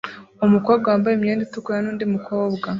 Umukobwa 0.45 0.85
wambaye 0.91 1.15
imyenda 1.15 1.43
itukura 1.47 1.77
nundi 1.83 2.05
mukobwa 2.13 2.67